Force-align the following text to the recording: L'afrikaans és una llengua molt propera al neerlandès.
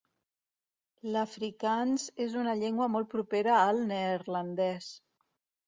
L'afrikaans 1.15 2.07
és 2.25 2.39
una 2.45 2.57
llengua 2.63 2.89
molt 2.95 3.13
propera 3.13 3.55
al 3.61 3.85
neerlandès. 3.95 4.93